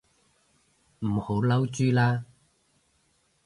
[1.01, 2.25] 唔好嬲豬啦